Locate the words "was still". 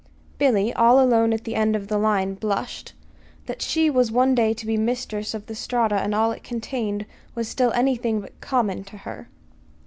7.35-7.71